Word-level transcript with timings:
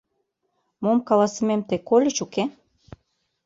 —Мом 0.83 0.97
каласымем 1.07 1.61
тый 1.67 1.79
кольыч, 1.89 2.17
уке? 2.25 2.43